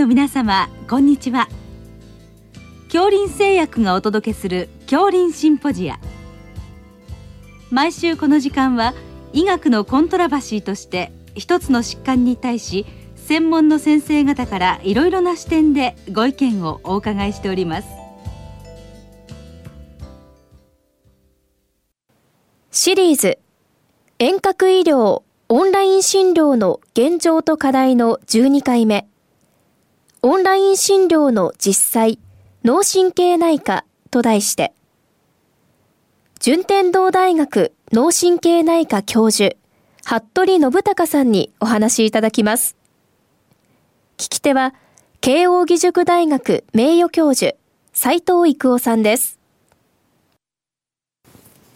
[0.00, 1.46] の皆様こんにちは。
[2.84, 6.00] 恐林製薬がお届けする恐林シンポジア。
[7.70, 8.94] 毎週この時間は
[9.34, 17.88] 医学のコントラバシーとして一つの疾患に対し専門の先生方からいろいろな視点でご意見をお伺いしております。
[22.70, 23.38] シリーズ
[24.18, 29.06] 遠隔医療オンライン診療の現状と課題の12回目。
[30.22, 32.18] オンライン診療の実際
[32.64, 34.72] 脳神経内科と題して
[36.40, 39.56] 順天堂大学脳神経内科教授
[40.04, 42.76] 服部信孝さんにお話いただきます
[44.20, 44.74] 聞き手は、
[45.22, 47.56] 慶應義塾大学名誉教授、
[47.94, 49.39] 斉藤育夫さんです。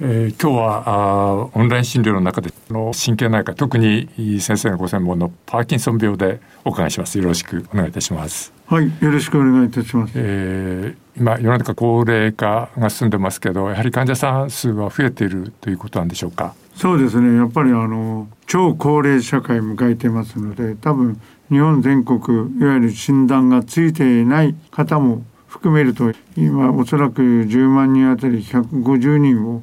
[0.00, 4.08] えー、今日はあオンライン診療の中での神経内科特に
[4.40, 7.18] 先生のご専門のパーキンソン病でお伺いします。
[7.18, 8.52] よろしくお願いいたします。
[8.66, 16.54] はいよろしくお願いいたします、えー、今世の中高齢化が進んでますけどやはり患者さん数は増えているということなんでしょうか？
[16.74, 17.36] そうですね。
[17.36, 21.20] やっぱりあの超高齢社会迎えてますので多分
[21.50, 22.20] 日本全国
[22.58, 29.62] いわゆる診断がついていない方も含めると今おそらく10万人あたり150人を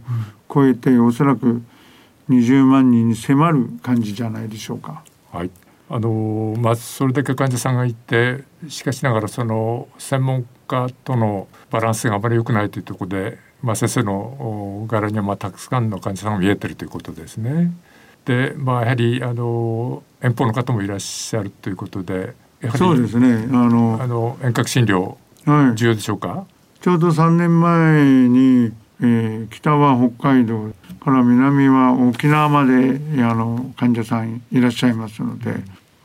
[0.53, 1.63] 超えておそらく
[2.29, 5.03] 20万人に迫る感じじゃないでしょうか。
[5.31, 5.49] はい
[5.89, 17.71] あのまあ、それだけ患者さんがいてしかしながらその専門家とのバランスがあまり良くないというところで、まあ、先生の柄にはまあたくさんの患者さんが見えてるということですね。
[18.25, 22.35] でまあやはりあの遠方の方もいらっしゃるということで
[22.77, 25.17] そうですねあのあの遠隔診療
[25.75, 35.56] 重要でしょうか、はい、ちょうど3年前に、えー、北は北海道から南は沖縄まであの患者さんいらっしゃいますので、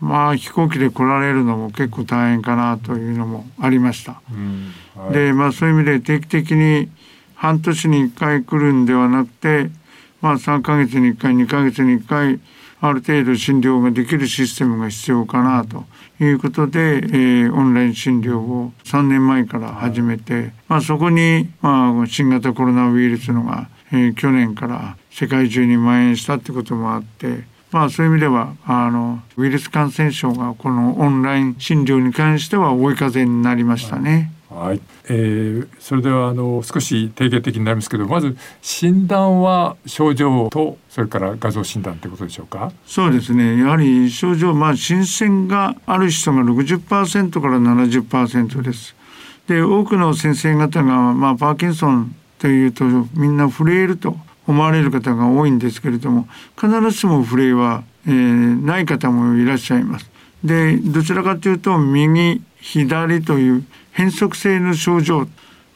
[0.01, 4.21] まあ飛行機で来られるのも結構大変かなというのもありました。
[4.31, 4.73] うん。
[4.95, 6.89] はい、でまあそういう意味で定期的に
[7.35, 9.71] 半年に1回来るんではなくて
[10.25, 12.41] まあ、3ヶ月に1回2ヶ月に1回
[12.87, 15.84] ある程度診療ができるシステムが必要かなと
[16.22, 34.31] いうことで、えー、オンライン診療を3年前から始めて、まあ、そこに、まあ、新型コロナウイルスのが、えー、去年から世界中に蔓延したってこともあってまあそういう意味ではあのウイルス感染症がこのオンライン診療に関しては追い風になりましたね。
[34.55, 42.73] はい、えー、それではあの少し定型的になりますけどまず診断は症状とそれから画像診断ということでしょうか？
[42.87, 43.59] そうですね。
[43.59, 48.95] やはり症状まあ新鮮がある人が60%から70%です。
[49.49, 52.85] で多くの先生方が、まあ、パーキンソンというと
[53.15, 54.17] みんな震えると
[54.47, 60.11] 思われる方が多いんですけれども必ずしも震えは、えー、ない方もいらっしゃいます。
[60.43, 65.27] でどちらかというと右左という変則性の症状、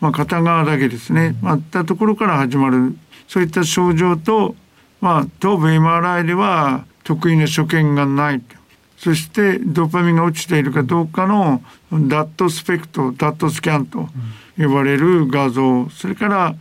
[0.01, 2.97] まあ、片側だけですね、まあ、ったところから始まる
[3.29, 4.57] そういった症状と、
[5.01, 8.43] まあ、頭部 MRI では得意な所見がない。
[8.97, 11.63] そしてドーパミンが落ちているかどうかの
[11.93, 14.09] ダットスペクトダットスキャンと
[14.59, 15.89] 呼ばれる画像。
[15.91, 16.55] それから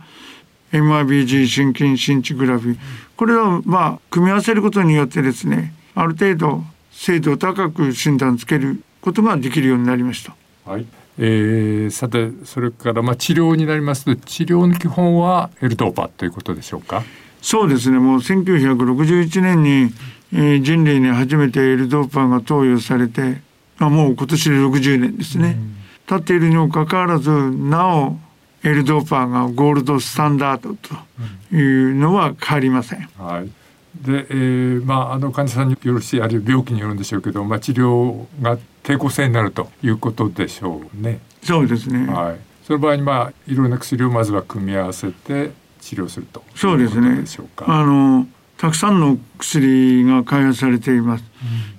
[0.72, 2.78] MRBG 心筋心地グラフィー。
[3.16, 10.36] これをまあ組み合わせることによってですねある程度精度高く診断つけることができるようになりました。
[10.64, 10.86] はい
[11.18, 17.02] えー、さてそれからまあ治療になりますと治療の基本はエルドーパということでしょうか？
[17.42, 17.98] そうですね。
[17.98, 19.92] もう1961年に、
[20.32, 23.40] えー、人類に初めてエルドーパが投与されて、
[23.78, 28.16] まあ、もう今年で60年ですね、うん、経っているにもかかわらずなお
[28.64, 33.08] エルドーパーがゴールドスタンダードというのは変わりません。
[33.16, 33.57] はい
[34.02, 41.20] で、えー、まああの患者さんによろしいあるいは病気によるんでしょうけど、まあ、治療が抵抗性になるということでしょうね。
[41.42, 42.06] そうですね。
[42.12, 42.36] はい。
[42.64, 47.24] その場合にまあいろんな薬をまずは組み合わせて治療するとそうですね。
[47.66, 48.26] あの
[48.58, 51.24] たくさんの薬が開発されています、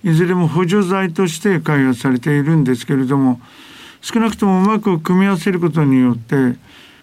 [0.04, 3.42] うん、いずれも補助剤として開発されているんですけれども
[4.02, 6.56] 少なくともうまく組み合わせることによって、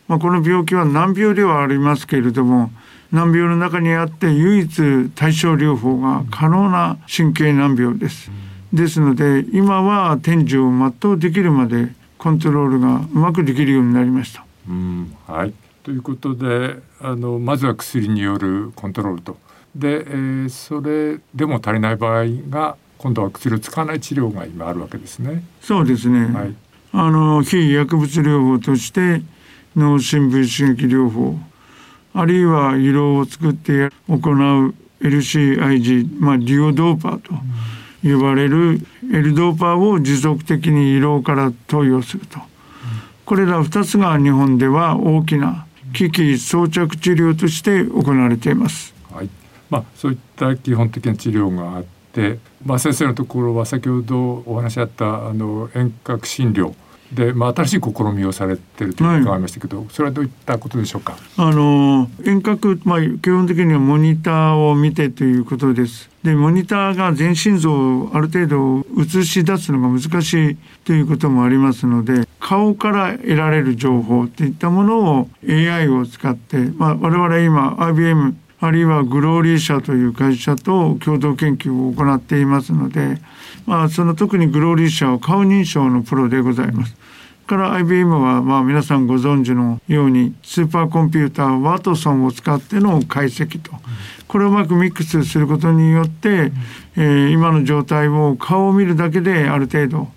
[0.09, 2.71] まあ、この病気は難病ではありますけれども
[3.13, 8.31] 難病の中にあって唯一対症療法が可能な神経難病です。
[8.31, 11.89] うんですので今は天寿を全うできるまで
[12.19, 14.45] コントロールがうまくできるようになりました。
[14.69, 19.39] うんはいということであのまずは薬によるコントロールと
[19.77, 25.45] で、えー、それでも足りない場合が今度は薬を使わない治療が今あるわけですね。
[25.61, 26.55] そうですね、はい、
[26.93, 29.23] あの非薬物療法として
[29.77, 31.39] 脳深部刺激療法
[32.15, 37.35] あるいは胃ろうを作って行う LCIG、まあ、ディオドーパーと。
[38.03, 38.81] 呼ばれる
[39.13, 42.39] L ドーパーを持続的に胃ろうから投与すると。
[43.25, 48.95] これら2つが日本では大きな機器装着治療として行われています。
[49.11, 49.29] はい
[49.69, 56.75] まあ、そういった基本的な治療があって、まあ、先生のところは先ほどお話しあったあの遠隔診療
[57.17, 61.17] で、まあ、新しい試みをされてると伺いましたけど、はい、それはどういったことでしょうか？
[61.39, 66.11] あの遠隔、まあ、基本的にはモニターを見てということです。
[66.23, 78.35] でモニターが全心臓をある程度映し出すのが難しいということもありますので顔から得られる情報といったものを AI を使って、まあ、我々今 IBM
[78.67, 83.19] あるいはグローリー社という会社と共同研究を行っていますので、
[83.67, 86.97] まあ、その特にグローリー社は顔認証のプロでございます。
[87.47, 93.71] から IBM はまあ皆さんご存知のようにスーパーコンピューターワトソンを使っての解析と
[94.27, 96.51] これをうまくミックスすることによって、
[96.97, 100.09] え、今の状態を顔を見るだけである程度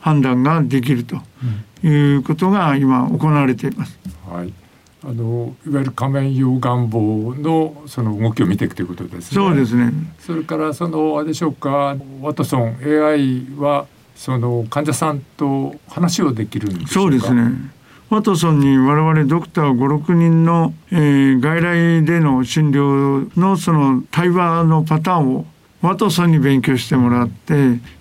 [0.00, 1.16] 判断ができると
[1.82, 3.98] いうことが今行われています。
[4.28, 4.63] はい
[5.06, 9.20] あのいわゆる仮面用願望のその動きを見ていくということですね。
[9.22, 9.92] そうですね。
[10.18, 13.86] それからそのあれでしょうか、ワトソン AI は
[14.16, 17.52] その患者さんと話をできるんでそうですね。
[18.08, 25.46] ワトソンに我々ドクター5、6人の、えー、外来での診療のその対話のパターンを
[25.82, 27.54] ワトソンに勉強してもらって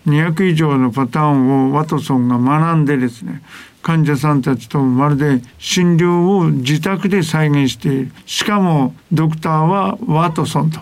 [0.06, 3.42] 200以上のパターンをワトソンが学んでですね
[3.84, 10.80] 患者さんたちとまるで診療を自宅で再現しているしかもドクターはワトソンと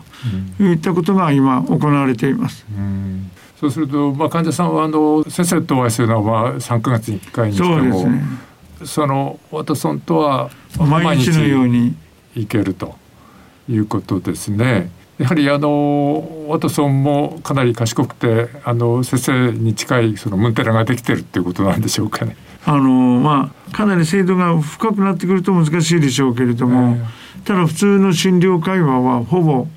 [0.64, 2.66] いったことが今行われています。
[2.78, 8.22] うんそうすると、まあ、患者さんはあの先生とお会いするのはまあ3か月に1回にしてもそ,、ね、
[8.86, 10.50] そのワトソンとは
[10.80, 11.96] 毎日のように
[12.34, 12.96] 行けると
[13.70, 14.90] いうことですね。
[15.22, 22.36] やはりあのワトソンもかなり賢くてあの先生に近いそのムンテラができてるっていうことなんでしょうかね。
[22.66, 22.90] あの
[23.20, 29.68] まあかなり精度が深くなってくると難しいでしょうけれども、えー、ただ普通の診療会話はほぼ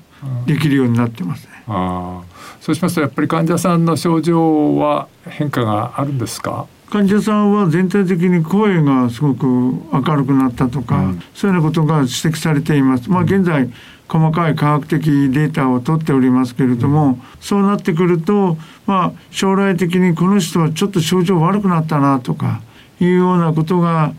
[0.47, 1.63] できるようになってますね。
[1.67, 2.23] あ
[2.59, 6.65] そうしますとやっぱり患者さんの症状は変化があるんですか？
[6.95, 13.09] 患者さんは全体的に声がすごく明るくなったとか、うん、そういうようなことが指摘されています。
[13.09, 13.69] まあ、現在
[14.07, 22.61] 細かい科学的データを取っておりますけれども、うん、そうなってくると、まあ、将来的にこの人はちょっと症状悪くなったなとか
[23.01, 24.13] いうようなことが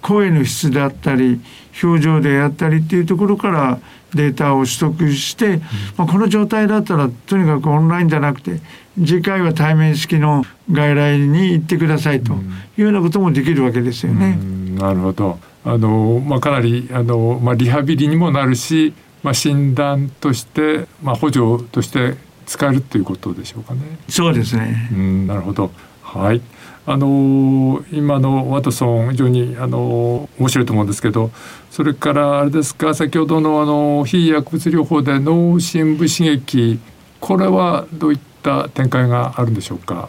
[0.00, 1.40] 声の質であったり
[1.82, 3.80] 表情であったりっていうところから
[4.14, 5.60] データを取得して、
[5.96, 8.60] まあ、この状態だったらとにかくオンラインじゃなくて
[8.98, 12.36] 次回は対面式の外来に行ってくださいとい
[12.78, 14.38] うようなこともできるわけですよね。
[14.78, 22.16] なるほどあの、まあ、かなりあの、まあ、リハビリにもなるし、まあ、診断として、まあ、補助として
[22.46, 23.80] 使えるということでしょうかね。
[24.08, 24.90] そうですね。
[24.92, 25.70] うん、なるほど。
[26.02, 26.40] はい。
[26.86, 31.30] あの今のワトソン非常にあの面白いと思うんですけど
[31.70, 36.80] それからあれですか先ほどのあの非薬物療法で脳深部刺激
[37.20, 40.08] これはどういったた展開があるんでしょうか？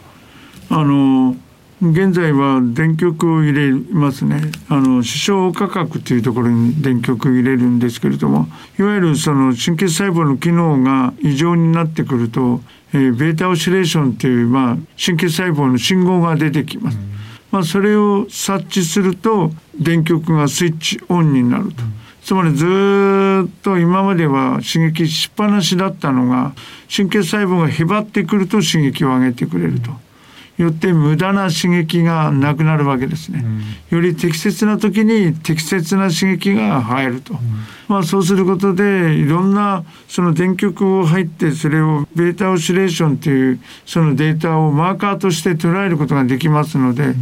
[0.70, 1.36] あの
[1.82, 8.46] 現在は電極を入れますねあの視床価格というところに電極を入れるんですけれども
[8.78, 12.62] いわゆるその神経細胞の機能が異常になってくると、
[12.94, 17.00] えー、ベータオシレーションという、まあ、神経細胞の信号が出てきます。
[17.50, 21.84] まあ、それを察知すると電極がスイッチオンになると。
[22.24, 26.54] つまりずっと今までは刺激しっぱなしだったのが
[26.96, 29.92] 神経細胞がへばってくると刺激を上げてくれると。
[30.58, 33.44] よって無駄な刺激がなくなるわけですね、
[33.92, 37.40] うん、より適切な時に適切な刺激が入ると、うん、
[37.88, 47.16] まあそうすることでいろんなその電極を入ってそれをベータオシレーションというそのデータをマーカーとして捉えることができますので、うん、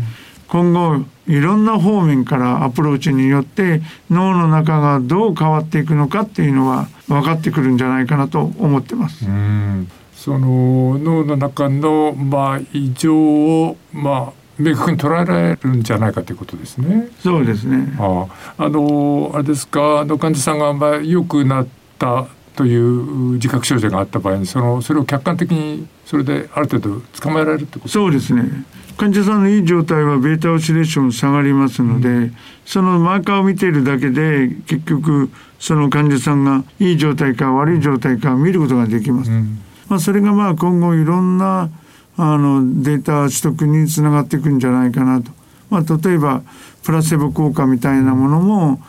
[0.50, 9.26] 今後いろんな方面からアプローチによって脳の中がどう変わっていくのかっていうのは分かってくるんじゃないかなと思ってます。
[9.26, 17.08] うんその脳の中のまあ異常をまあ明確に捉えられるんじゃないかということですね。
[17.22, 17.96] そうですね。
[17.98, 18.28] あ
[18.58, 22.28] あのあれですかあの患者さんがまあ良くなった
[22.60, 28.66] という自覚症状があった場合にそのそれを客観的にそれである程度捕まえられるってことそうですね。
[28.98, 32.36] 患者さんのいい状態はベータオシレーション下がりますので、うん、
[32.66, 39.32] そのマーカーを見ているだけで結局その患者さんがいい状態か悪い状態か見ることができます。
[39.32, 41.70] うんまあ、それがまあ今後いろんな
[42.18, 45.32] あのデータ取得につながっていくんじゃないかなと。
[45.70, 46.42] まあ、例えば
[46.84, 48.82] プラセボ効果みたいなものも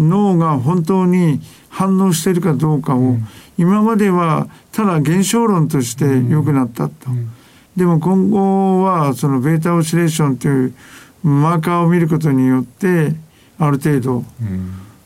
[0.00, 1.40] 脳が本当に
[1.72, 3.16] 反応しているかどうかを
[3.56, 7.30] 今まではただ現象論として良くなったと、うん、
[7.74, 10.74] でも今後はそのベータオシレーションという
[11.22, 13.14] マーカーを見ることによって
[13.58, 14.24] ある程度、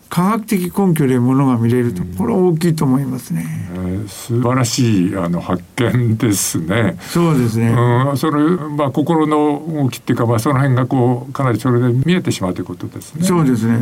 [0.09, 3.45] 科学的根拠でものが見れると、これは大きいと思いますね。
[3.75, 6.97] えー、素晴らしいあの発見ですね。
[7.01, 7.69] そうですね。
[7.69, 13.25] うん、それまあ心の動きっていうかまあその辺がこうかなりそれで見えてしまうということですね。
[13.25, 13.79] そうですね。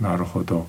[0.00, 0.66] なるほど。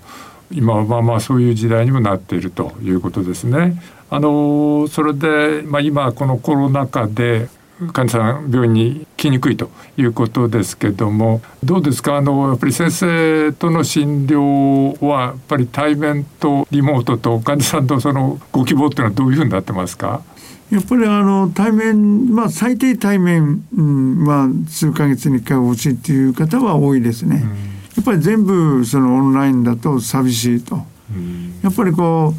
[0.54, 3.82] 今はまあまあそういう時代にもなっているということですね。
[4.10, 7.48] あのそれでまあ今このコロナ禍で
[7.94, 12.18] 患者さん病院に来にくいということですけどもどうですか？
[12.18, 20.22] あのやっぱり先生との診療はやっぱり対面とリモートと患者さんとそのご希望っていうのはどういうふうになってますか？
[20.70, 27.42] やっぱりあの対面、まあ、最低対面、うん、まあ、数ヶ月に1回欲しいっていう方は多いですね。
[27.44, 27.71] うん、
[28.02, 30.80] やっぱり全部そのオンラインだと寂しいと。
[31.12, 32.34] うん、やっぱりこ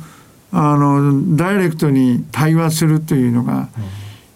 [0.52, 3.69] うあのダイレクトに対話するというのが、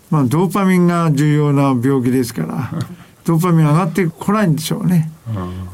[0.08, 2.70] まあ、ドーパミンが重要な病気ですから
[3.26, 5.10] ドーパミン上がってこないんでしょうね。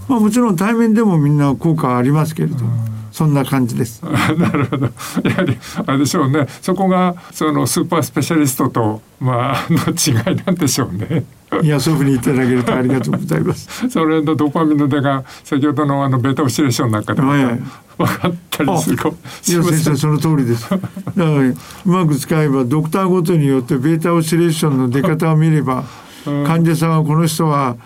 [0.08, 2.64] まあ、もちろん対面でもみんな効果はありますけれど
[3.10, 4.02] そんな感じです。
[4.38, 4.86] なるほど。
[4.86, 6.46] やはりあれでしょうね。
[6.62, 11.24] そこがそのスーパースペシャリストとまあの違いなんでしょうね。
[11.60, 13.88] いやそういうふうに言っていただけるとありがとうございます。
[13.88, 20.70] それのドーパミンの出が先ほどのあのベータオシレーションなんかでも分かったりするかも先生その通りです。
[20.70, 25.84] だからうまく使えばドクターごとによってベータオシレーションの出方を見れば
[26.24, 27.76] 患者さんはこの人は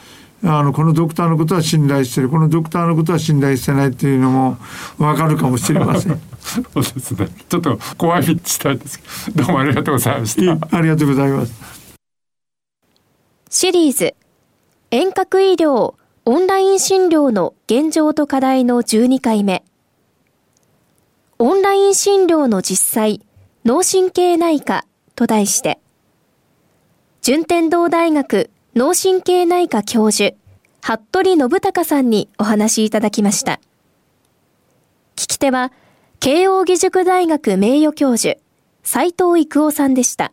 [0.45, 4.59] あのこのドクターのことは信頼してるこのドクターのことは信頼してないっていうのも
[4.99, 6.21] 分かるかもしれません。
[6.41, 7.29] そうですね。
[7.49, 9.01] ちょっと怖いしたいです
[9.35, 10.77] どうもありがとうございました。
[10.77, 11.86] ありがとうございます。
[13.49, 14.17] シリーズ
[14.91, 19.63] 遠隔医療オンライン診療の現状と課題の12回目。
[21.39, 23.25] オンライン診療の実際、
[23.65, 24.85] 脳神経内科
[25.15, 25.79] と題して、
[27.23, 30.37] 順天堂大学脳神経内科教授、
[30.83, 33.61] 服部信孝さんにお話しいただきました。
[35.15, 35.73] 聞き手は、
[36.19, 38.41] 慶應義塾大学名誉教授、
[38.83, 40.33] 斉藤育夫さんでした。